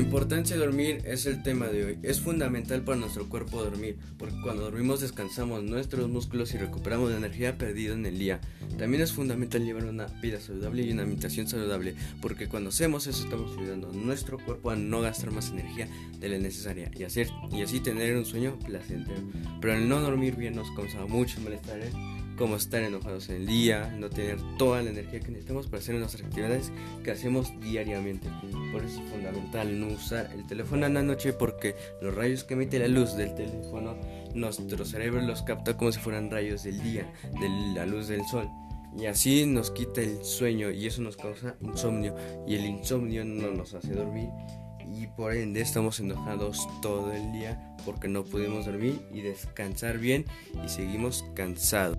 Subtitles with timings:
[0.00, 1.98] La importancia de dormir es el tema de hoy.
[2.02, 7.18] Es fundamental para nuestro cuerpo dormir, porque cuando dormimos descansamos nuestros músculos y recuperamos la
[7.18, 8.40] energía perdida en el día.
[8.78, 13.24] También es fundamental llevar una vida saludable y una alimentación saludable, porque cuando hacemos eso
[13.24, 15.86] estamos ayudando a nuestro cuerpo a no gastar más energía
[16.18, 17.00] de la necesaria y,
[17.54, 19.20] y así tener un sueño placentero.
[19.60, 21.92] Pero al no dormir bien nos causa muchos malestares
[22.40, 25.94] como estar enojados en el día, no tener toda la energía que necesitamos para hacer
[25.96, 26.72] nuestras actividades
[27.04, 28.30] que hacemos diariamente.
[28.72, 32.54] Por eso es fundamental no usar el teléfono en la noche porque los rayos que
[32.54, 33.94] emite la luz del teléfono,
[34.34, 38.48] nuestro cerebro los capta como si fueran rayos del día, de la luz del sol.
[38.96, 42.16] Y así nos quita el sueño y eso nos causa insomnio.
[42.48, 44.30] Y el insomnio no nos hace dormir
[44.92, 50.24] y por ende estamos enojados todo el día porque no pudimos dormir y descansar bien
[50.64, 51.96] y seguimos cansados.